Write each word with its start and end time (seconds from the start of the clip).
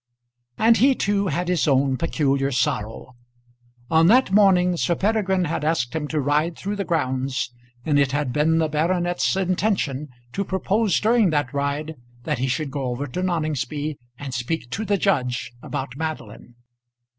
And 0.57 0.77
he 0.77 0.95
too 0.95 1.27
had 1.27 1.47
his 1.47 1.67
own 1.67 1.95
peculiar 1.95 2.51
sorrow. 2.51 3.13
On 3.91 4.07
that 4.07 4.31
morning 4.31 4.75
Sir 4.75 4.95
Peregrine 4.95 5.45
had 5.45 5.63
asked 5.63 5.95
him 5.95 6.07
to 6.07 6.19
ride 6.19 6.57
through 6.57 6.77
the 6.77 6.83
grounds, 6.83 7.51
and 7.85 7.99
it 7.99 8.11
had 8.11 8.33
been 8.33 8.57
the 8.57 8.67
baronet's 8.67 9.35
intention 9.35 10.09
to 10.33 10.43
propose 10.43 10.99
during 10.99 11.29
that 11.29 11.53
ride 11.53 11.97
that 12.23 12.39
he 12.39 12.47
should 12.47 12.71
go 12.71 12.85
over 12.85 13.05
to 13.05 13.21
Noningsby 13.21 13.97
and 14.17 14.33
speak 14.33 14.71
to 14.71 14.85
the 14.85 14.97
judge 14.97 15.51
about 15.61 15.95
Madeline. 15.95 16.55